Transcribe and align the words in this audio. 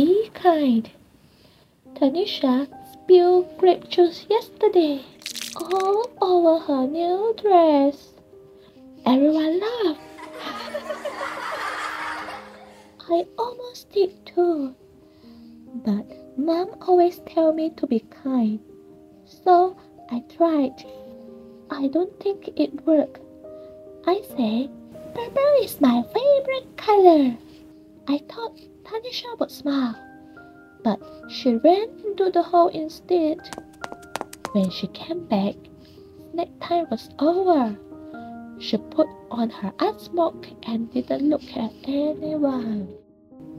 be 0.00 0.30
kind. 0.32 0.90
Tanisha 1.94 2.54
spilled 2.90 3.46
grape 3.58 3.86
juice 3.90 4.24
yesterday 4.30 5.02
all 5.56 6.06
over 6.22 6.58
her 6.64 6.86
new 6.86 7.34
dress. 7.42 8.14
Everyone 9.04 9.60
laughed. 9.60 10.00
I 13.10 13.26
almost 13.36 13.90
did 13.90 14.12
too. 14.24 14.74
But 15.84 16.06
mom 16.38 16.68
always 16.80 17.18
tell 17.26 17.52
me 17.52 17.68
to 17.76 17.86
be 17.86 18.00
kind. 18.24 18.58
So 19.26 19.76
I 20.10 20.20
tried. 20.34 20.82
I 21.70 21.88
don't 21.88 22.18
think 22.20 22.48
it 22.56 22.86
worked. 22.86 23.20
I 24.06 24.22
say, 24.34 24.70
purple 25.14 25.54
is 25.60 25.78
my 25.78 26.02
favorite 26.14 26.74
color. 26.78 27.36
I 28.08 28.18
thought 28.30 28.58
Tanisha 28.84 29.38
would 29.38 29.50
smile, 29.50 29.94
but 30.82 30.98
she 31.28 31.56
ran 31.56 31.88
into 32.04 32.30
the 32.30 32.42
hole 32.42 32.68
instead. 32.68 33.38
When 34.52 34.70
she 34.70 34.86
came 34.88 35.26
back, 35.26 35.54
snack 36.32 36.48
time 36.60 36.86
was 36.90 37.08
over. 37.18 37.76
She 38.58 38.76
put 38.76 39.08
on 39.30 39.50
her 39.50 39.72
art 39.78 40.00
smock 40.00 40.46
and 40.64 40.92
didn't 40.92 41.28
look 41.28 41.56
at 41.56 41.72
anyone. 41.84 42.88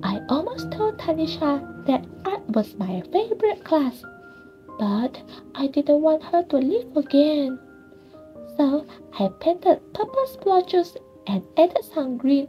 I 0.04 0.20
almost 0.30 0.72
told 0.72 0.98
Tanisha 0.98 1.86
that 1.86 2.06
art 2.26 2.48
was 2.50 2.76
my 2.76 3.02
favorite 3.12 3.64
class, 3.64 4.04
but 4.80 5.22
I 5.56 5.68
didn't 5.68 6.02
want 6.02 6.24
her 6.24 6.44
to 6.44 6.58
leave 6.58 6.96
again. 6.98 7.60
So 8.58 8.86
I 9.18 9.30
painted 9.40 9.82
purple 9.94 10.28
splotches 10.28 10.98
and 11.28 11.44
added 11.58 11.84
some 11.84 12.18
green 12.18 12.48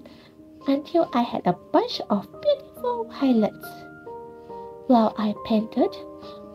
until 0.67 1.09
I 1.13 1.23
had 1.23 1.47
a 1.47 1.53
bunch 1.73 2.01
of 2.09 2.27
beautiful 2.41 2.72
highlights. 3.11 3.69
While 4.87 5.15
I 5.17 5.35
painted, 5.47 5.95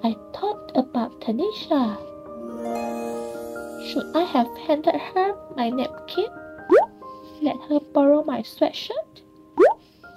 I 0.03 0.15
thought 0.33 0.71
about 0.75 1.19
Tanisha. 1.21 1.97
Should 3.87 4.15
I 4.15 4.23
have 4.23 4.51
handed 4.67 4.95
her 4.95 5.35
my 5.55 5.69
napkin? 5.69 6.27
Let 7.41 7.57
her 7.69 7.79
borrow 7.93 8.23
my 8.23 8.41
sweatshirt? 8.41 9.23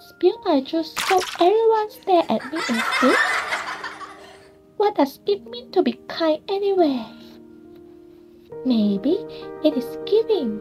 Spill 0.01 0.41
my 0.45 0.61
juice 0.61 0.95
so 1.09 1.21
everyone 1.41 1.91
stare 1.91 2.25
at 2.29 2.43
me 2.53 2.59
instead? 2.59 3.17
What 4.77 4.97
does 4.97 5.21
it 5.27 5.47
mean 5.49 5.71
to 5.73 5.83
be 5.83 6.01
kind 6.09 6.43
anyway? 6.49 7.05
Maybe 8.65 9.17
it 9.63 9.77
is 9.77 9.99
giving 10.05 10.61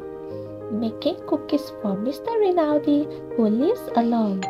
making 0.71 1.17
cookies 1.27 1.71
for 1.81 1.97
Mr. 1.97 2.29
Rinaldi 2.39 3.07
who 3.35 3.49
lives 3.49 3.81
alone. 3.95 4.41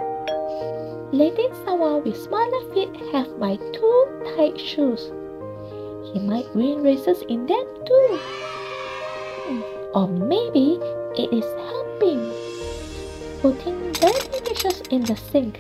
Letting 1.12 1.54
someone 1.66 2.04
with 2.04 2.22
smaller 2.22 2.74
feet 2.74 2.96
have 3.12 3.28
my 3.40 3.56
two 3.74 4.06
tight 4.36 4.60
shoes. 4.60 5.12
He 6.14 6.20
might 6.20 6.54
win 6.56 6.84
races 6.84 7.24
in 7.28 7.48
them 7.48 7.66
too. 7.86 8.20
Or 9.96 10.08
maybe 10.08 10.78
it 11.18 11.34
is 11.34 11.46
helping. 11.66 12.22
Putting 13.42 13.92
dirty 13.94 14.40
dishes 14.46 14.82
in 14.92 15.02
the 15.04 15.16
sink. 15.16 15.60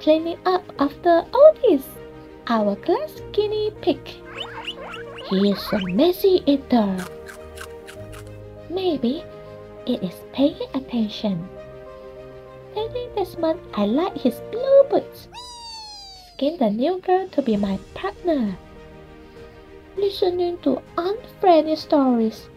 Cleaning 0.00 0.38
up 0.44 0.62
after 0.78 1.24
all 1.32 1.52
this. 1.66 1.84
our 2.46 2.76
class 2.76 3.22
guinea 3.32 3.72
pig. 3.80 3.98
He 5.30 5.50
is 5.50 5.72
a 5.72 5.80
messy 5.88 6.42
eater. 6.44 6.96
Maybe 8.68 9.24
it 9.86 10.02
is 10.02 10.14
paying 10.32 10.68
attention. 10.74 11.48
Telling 12.74 13.14
Desmond 13.14 13.60
I 13.74 13.86
like 13.86 14.18
his 14.18 14.40
blue 14.50 14.82
boots. 14.90 15.28
Skin 16.34 16.58
the 16.58 16.70
new 16.70 16.98
girl 16.98 17.28
to 17.28 17.40
be 17.40 17.56
my 17.56 17.78
partner. 17.94 18.58
Listening 19.96 20.58
to 20.66 20.82
unfriendly 20.98 21.76
stories, 21.76 22.50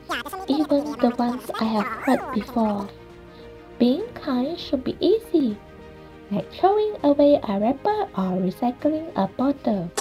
even 0.48 0.98
the 0.98 1.14
ones 1.20 1.52
I 1.62 1.66
have 1.66 1.86
heard 1.86 2.34
before. 2.34 2.90
Being 3.78 4.10
kind 4.18 4.58
should 4.58 4.84
be 4.84 4.98
easy, 5.00 5.56
like 6.32 6.52
throwing 6.52 6.98
away 7.04 7.38
a 7.38 7.60
wrapper 7.60 8.10
or 8.18 8.42
recycling 8.42 9.14
a 9.16 9.28
bottle, 9.28 9.92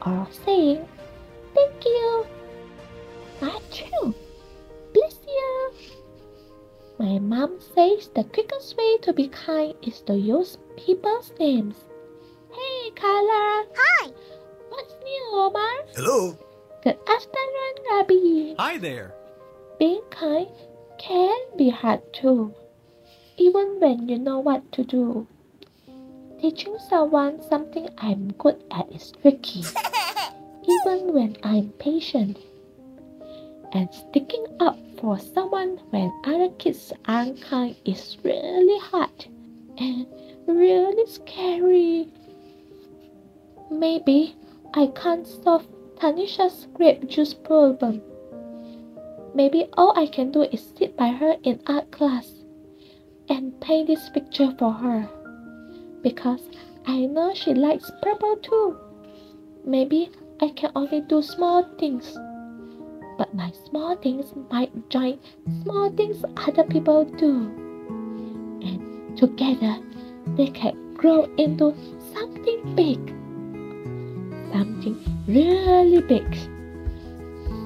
or 0.00 0.26
saying, 0.46 0.88
Thank 1.52 1.84
you. 1.84 2.26
Achoo! 3.42 4.14
Bless 7.06 7.14
you. 7.14 7.20
My 7.20 7.36
mom 7.36 7.58
says 7.60 8.10
the 8.14 8.24
quickest 8.24 8.76
way 8.76 8.98
to 9.02 9.12
be 9.12 9.28
kind 9.28 9.74
is 9.82 10.00
to 10.02 10.14
use 10.16 10.58
people's 10.76 11.32
names. 11.38 11.76
Hey, 12.50 12.90
Carla. 12.96 13.64
Hi. 13.76 14.10
What's 14.68 14.94
new, 15.04 15.30
Omar? 15.32 15.76
Hello. 15.94 16.36
Good 16.82 16.98
afternoon, 17.08 17.74
Rabbi. 17.90 18.54
Hi 18.58 18.78
there. 18.78 19.14
Being 19.78 20.02
kind 20.10 20.48
can 20.98 21.38
be 21.56 21.70
hard 21.70 22.00
too, 22.12 22.54
even 23.36 23.78
when 23.78 24.08
you 24.08 24.18
know 24.18 24.38
what 24.40 24.72
to 24.72 24.82
do. 24.84 25.26
Teaching 26.40 26.76
someone 26.88 27.40
something 27.42 27.88
I'm 27.98 28.32
good 28.32 28.62
at 28.70 28.90
is 28.92 29.12
tricky, 29.22 29.62
even 30.68 31.12
when 31.12 31.36
I'm 31.42 31.70
patient. 31.78 32.38
And 33.76 33.92
sticking 33.92 34.46
up 34.58 34.78
for 34.98 35.18
someone 35.18 35.78
when 35.90 36.10
other 36.24 36.48
kids 36.56 36.94
aren't 37.04 37.42
kind 37.42 37.76
is 37.84 38.16
really 38.24 38.80
hard 38.80 39.26
and 39.76 40.06
really 40.46 41.06
scary. 41.06 42.08
Maybe 43.70 44.34
I 44.72 44.86
can't 44.86 45.26
solve 45.26 45.66
Tanisha's 45.96 46.68
grape 46.72 47.06
juice 47.06 47.34
problem. 47.34 48.00
Maybe 49.34 49.66
all 49.74 49.92
I 49.94 50.06
can 50.06 50.30
do 50.30 50.44
is 50.44 50.72
sit 50.78 50.96
by 50.96 51.08
her 51.08 51.36
in 51.42 51.60
art 51.66 51.90
class 51.90 52.32
and 53.28 53.60
paint 53.60 53.88
this 53.88 54.08
picture 54.08 54.54
for 54.58 54.72
her 54.72 55.06
because 56.00 56.48
I 56.86 57.04
know 57.04 57.34
she 57.34 57.52
likes 57.52 57.90
purple 58.00 58.36
too. 58.36 58.78
Maybe 59.66 60.10
I 60.40 60.48
can 60.48 60.72
only 60.74 61.02
do 61.02 61.20
small 61.20 61.62
things 61.78 62.16
but 63.18 63.34
my 63.34 63.50
small 63.68 63.96
things 63.96 64.32
might 64.50 64.70
join 64.90 65.18
small 65.62 65.90
things 65.90 66.24
other 66.36 66.64
people 66.64 67.04
do. 67.04 67.32
And 68.62 69.16
together 69.16 69.78
they 70.36 70.48
can 70.48 70.94
grow 70.94 71.24
into 71.38 71.74
something 72.12 72.74
big. 72.74 72.98
Something 74.52 74.96
really 75.26 76.02
big. 76.02 76.26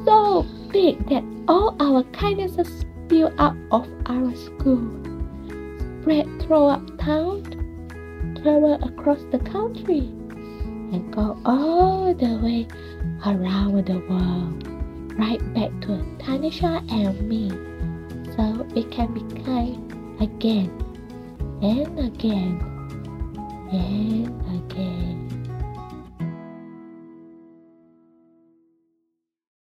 So 0.05 0.47
big 0.71 1.09
that 1.09 1.25
all 1.49 1.77
our 1.81 2.05
kindnesses 2.13 2.81
spill 2.81 3.33
out 3.39 3.57
of 3.71 3.89
our 4.07 4.35
school. 4.37 4.89
Spread 6.01 6.27
throughout 6.43 6.99
town, 6.99 7.43
travel 8.43 8.75
across 8.83 9.21
the 9.31 9.39
country, 9.39 9.99
and 10.93 11.13
go 11.13 11.39
all 11.45 12.15
the 12.15 12.39
way 12.43 12.67
around 13.27 13.87
the 13.87 13.99
world 14.09 14.70
right 15.21 15.55
back 15.55 15.71
to 15.83 15.93
Tanisha 16.19 16.81
and 16.91 17.29
me 17.29 17.51
so 18.35 18.65
we 18.75 18.85
can 18.85 19.13
be 19.13 19.21
kind 19.45 19.77
again 20.19 20.71
and 21.61 21.99
again 21.99 22.57
and 23.71 24.33
again. 24.57 25.40